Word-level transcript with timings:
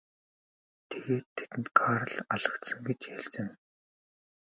Тэгээд 0.89 1.25
тэдэнд 1.35 1.67
Карл 1.79 2.13
алагдсан 2.33 2.79
гэж 2.87 3.01
хэлсэн. 3.09 3.47